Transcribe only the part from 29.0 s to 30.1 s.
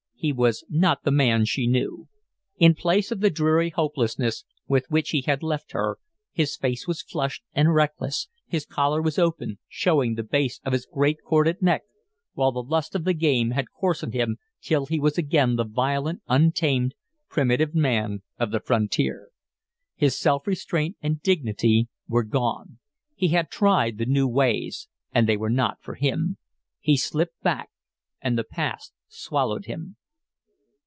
swallowed him.